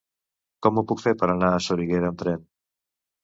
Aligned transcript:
Com 0.65 0.77
ho 0.77 0.83
puc 0.91 1.03
fer 1.03 1.13
per 1.19 1.29
anar 1.33 1.51
a 1.57 1.61
Soriguera 1.65 2.09
amb 2.13 2.19
tren? 2.23 2.43